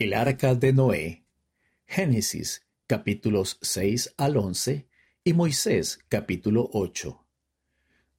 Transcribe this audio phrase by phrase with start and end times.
[0.00, 1.24] El arca de Noé.
[1.84, 4.86] Génesis capítulos 6 al 11
[5.24, 7.26] y Moisés capítulo 8.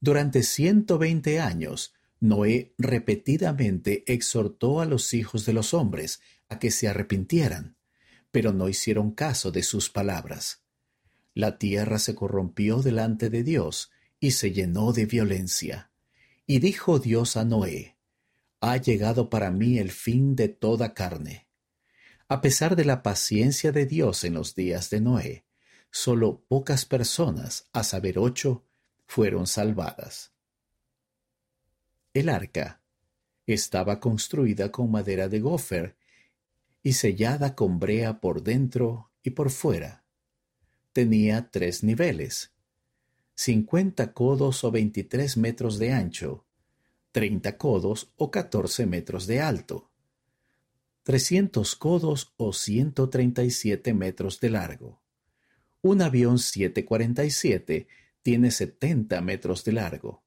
[0.02, 6.20] Durante 120 años, Noé repetidamente exhortó a los hijos de los hombres
[6.50, 7.78] a que se arrepintieran,
[8.29, 10.65] pero no hicieron caso de sus palabras.
[11.33, 13.89] La tierra se corrompió delante de Dios
[14.19, 15.91] y se llenó de violencia.
[16.45, 17.95] Y dijo Dios a Noé,
[18.59, 21.48] Ha llegado para mí el fin de toda carne
[22.31, 25.45] a pesar de la paciencia de Dios en los días de Noé,
[25.89, 28.67] solo pocas personas, a saber ocho,
[29.07, 30.31] fueron salvadas.
[32.13, 32.84] El arca
[33.47, 35.97] estaba construida con madera de gofer
[36.84, 40.05] y sellada con brea por dentro y por fuera.
[40.93, 42.53] Tenía tres niveles,
[43.34, 46.45] cincuenta codos o veintitrés metros de ancho,
[47.11, 49.88] treinta codos o catorce metros de alto
[51.09, 55.02] 300 codos o 137 metros de largo.
[55.82, 57.88] Un avión 747
[58.21, 60.24] tiene 70 metros de largo.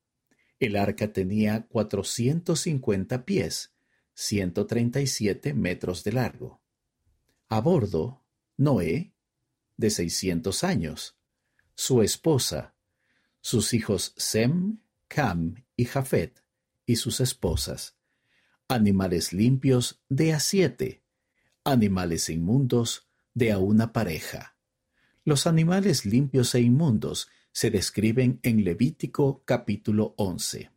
[0.59, 3.73] El arca tenía 450 pies,
[4.15, 6.61] 137 metros de largo.
[7.49, 8.25] A bordo,
[8.57, 9.15] Noé,
[9.77, 11.17] de 600 años,
[11.77, 12.75] su esposa,
[13.41, 16.43] sus hijos Sem, Cam y Jafet,
[16.85, 17.97] y sus esposas,
[18.73, 21.03] animales limpios de a siete,
[21.63, 24.57] animales inmundos de a una pareja.
[25.25, 30.71] Los animales limpios e inmundos se describen en Levítico capítulo 11.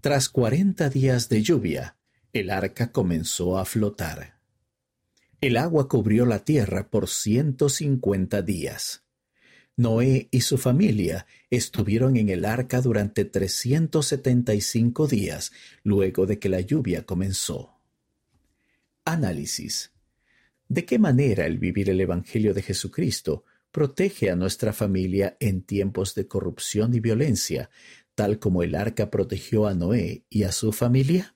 [0.00, 1.98] Tras cuarenta días de lluvia,
[2.32, 4.40] el arca comenzó a flotar.
[5.42, 9.05] El agua cubrió la tierra por ciento cincuenta días.
[9.76, 15.52] Noé y su familia estuvieron en el arca durante 375 días
[15.82, 17.74] luego de que la lluvia comenzó.
[19.04, 19.92] Análisis.
[20.68, 26.14] ¿De qué manera el vivir el Evangelio de Jesucristo protege a nuestra familia en tiempos
[26.14, 27.68] de corrupción y violencia,
[28.14, 31.35] tal como el arca protegió a Noé y a su familia?